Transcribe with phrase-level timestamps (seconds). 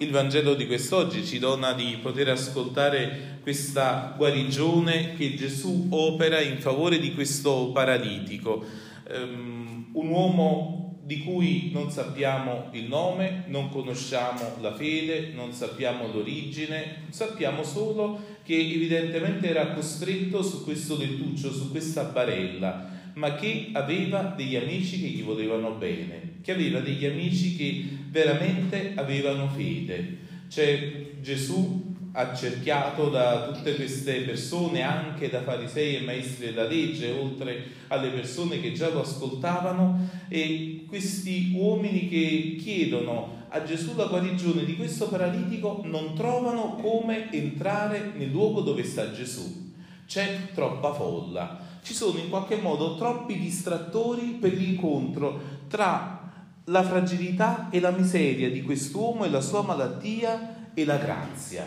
[0.00, 6.58] Il Vangelo di quest'oggi ci dona di poter ascoltare questa guarigione che Gesù opera in
[6.58, 8.64] favore di questo paralitico,
[9.12, 16.06] um, un uomo di cui non sappiamo il nome, non conosciamo la fede, non sappiamo
[16.06, 23.70] l'origine, sappiamo solo che evidentemente era costretto su questo lettuccio, su questa barella, ma che
[23.72, 30.18] aveva degli amici che gli volevano bene, che aveva degli amici che veramente avevano fede.
[30.48, 37.64] C'è Gesù accerchiato da tutte queste persone, anche da farisei e maestri della legge, oltre
[37.88, 44.64] alle persone che già lo ascoltavano, e questi uomini che chiedono a Gesù la guarigione
[44.64, 49.66] di questo paralitico non trovano come entrare nel luogo dove sta Gesù.
[50.06, 56.20] C'è troppa folla ci sono in qualche modo troppi distrattori per l'incontro tra
[56.64, 61.66] la fragilità e la miseria di quest'uomo e la sua malattia e la grazia.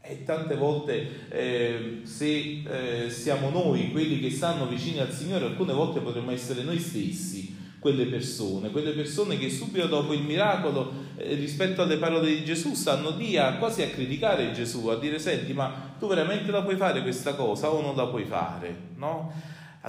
[0.00, 5.72] E tante volte eh, se eh, siamo noi quelli che stanno vicini al Signore, alcune
[5.72, 11.34] volte potremmo essere noi stessi quelle persone, quelle persone che subito dopo il miracolo eh,
[11.34, 15.52] rispetto alle parole di Gesù stanno lì a, quasi a criticare Gesù, a dire senti
[15.52, 18.74] ma tu veramente la puoi fare questa cosa o non la puoi fare?
[18.96, 19.32] No?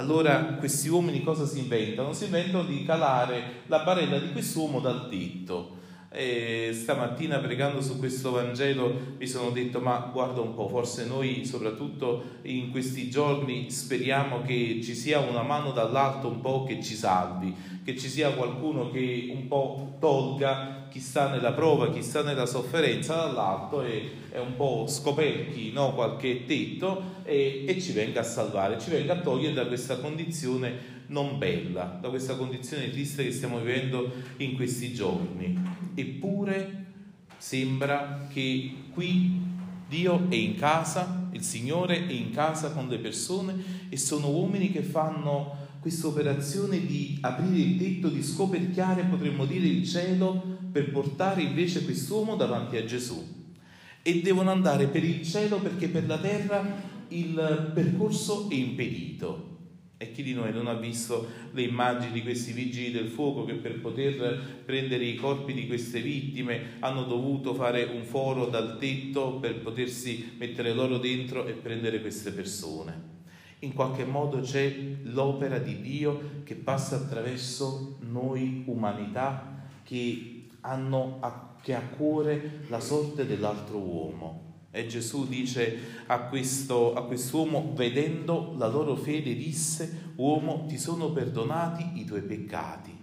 [0.00, 2.14] Allora questi uomini cosa si inventano?
[2.14, 5.76] Si inventano di calare la barella di quest'uomo dal tetto.
[6.12, 11.44] E stamattina pregando su questo Vangelo mi sono detto ma guarda un po', forse noi
[11.44, 16.96] soprattutto in questi giorni speriamo che ci sia una mano dall'alto un po' che ci
[16.96, 22.24] salvi, che ci sia qualcuno che un po' tolga chi sta nella prova, chi sta
[22.24, 25.94] nella sofferenza dall'alto e è un po' scoperchi no?
[25.94, 30.98] qualche tetto e, e ci venga a salvare, ci venga a togliere da questa condizione
[31.10, 35.58] non bella, da questa condizione triste che stiamo vivendo in questi giorni.
[35.94, 36.86] Eppure
[37.36, 39.48] sembra che qui
[39.88, 43.54] Dio è in casa, il Signore è in casa con le persone
[43.88, 49.66] e sono uomini che fanno questa operazione di aprire il tetto, di scoperchiare, potremmo dire,
[49.66, 53.38] il cielo per portare invece quest'uomo davanti a Gesù.
[54.02, 56.64] E devono andare per il cielo perché per la terra
[57.08, 59.49] il percorso è impedito.
[60.02, 63.52] E chi di noi non ha visto le immagini di questi vigili del fuoco che
[63.52, 69.34] per poter prendere i corpi di queste vittime hanno dovuto fare un foro dal tetto
[69.40, 73.10] per potersi mettere loro dentro e prendere queste persone?
[73.62, 81.18] in qualche modo c'è l'opera di Dio che passa attraverso noi umanità che hanno
[81.62, 84.49] che a cuore la sorte dell'altro uomo.
[84.72, 91.10] E Gesù dice a, questo, a quest'uomo, vedendo la loro fede, disse, uomo, ti sono
[91.10, 92.96] perdonati i tuoi peccati.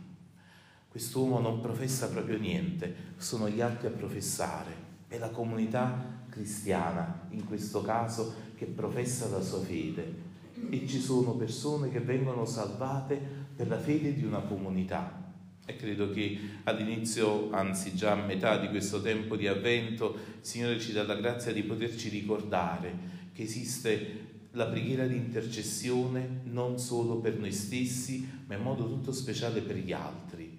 [0.87, 4.85] Quest'uomo non professa proprio niente, sono gli altri a professare.
[5.07, 10.25] È la comunità cristiana, in questo caso, che professa la sua fede
[10.69, 13.19] e ci sono persone che vengono salvate
[13.55, 15.26] per la fede di una comunità.
[15.69, 20.79] E credo che all'inizio, anzi già a metà di questo tempo di avvento, il Signore
[20.79, 22.95] ci dà la grazia di poterci ricordare
[23.33, 29.11] che esiste la preghiera di intercessione non solo per noi stessi, ma in modo tutto
[29.11, 30.57] speciale per gli altri,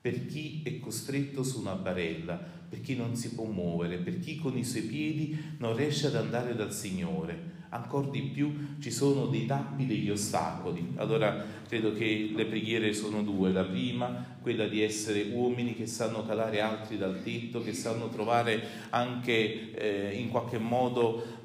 [0.00, 4.36] per chi è costretto su una barella, per chi non si può muovere, per chi
[4.36, 9.26] con i suoi piedi non riesce ad andare dal Signore ancora di più ci sono
[9.26, 10.92] dei tappi, degli ostacoli.
[10.96, 13.52] Allora credo che le preghiere sono due.
[13.52, 18.62] La prima, quella di essere uomini che sanno calare altri dal tetto, che sanno trovare
[18.90, 21.36] anche eh, in qualche modo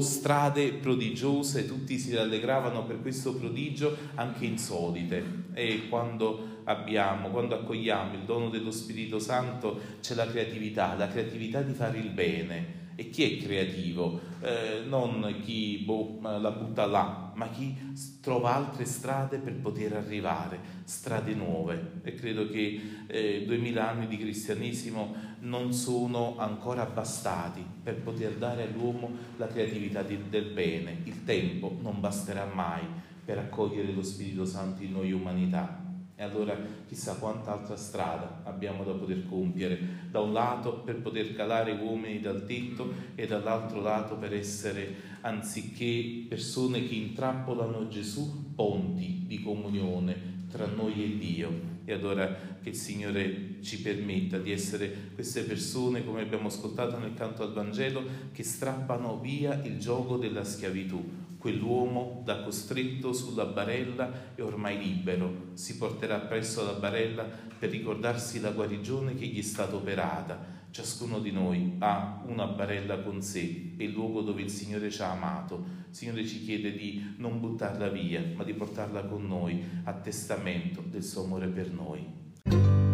[0.00, 5.48] strade prodigiose, tutti si rallegravano per questo prodigio anche insolite.
[5.52, 11.60] E quando abbiamo, quando accogliamo il dono dello Spirito Santo, c'è la creatività, la creatività
[11.60, 14.20] di fare il bene e chi è creativo?
[14.42, 17.74] Eh, non chi boh, la butta là, ma chi
[18.20, 21.92] trova altre strade per poter arrivare, strade nuove.
[22.02, 28.64] E credo che eh, duemila anni di cristianesimo non sono ancora bastati per poter dare
[28.64, 30.98] all'uomo la creatività di, del bene.
[31.04, 32.82] Il tempo non basterà mai
[33.24, 35.79] per accogliere lo Spirito Santo in noi umanità.
[36.20, 36.54] E allora
[36.86, 39.78] chissà quanta altra strada abbiamo da poter compiere,
[40.10, 46.26] da un lato per poter calare uomini dal tetto e dall'altro lato per essere, anziché
[46.28, 51.78] persone che intrappolano Gesù, ponti di comunione tra noi e Dio.
[51.86, 57.14] E allora che il Signore ci permetta di essere queste persone, come abbiamo ascoltato nel
[57.14, 61.02] canto al Vangelo, che strappano via il gioco della schiavitù,
[61.40, 67.22] Quell'uomo, da costretto sulla barella, è ormai libero, si porterà presso la barella
[67.58, 70.58] per ricordarsi la guarigione che gli è stata operata.
[70.70, 75.00] Ciascuno di noi ha una barella con sé, è il luogo dove il Signore ci
[75.00, 75.64] ha amato.
[75.88, 80.82] Il Signore ci chiede di non buttarla via, ma di portarla con noi a testamento
[80.86, 82.89] del suo amore per noi.